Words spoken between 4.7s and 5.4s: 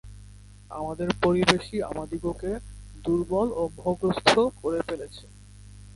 ফেলেছে।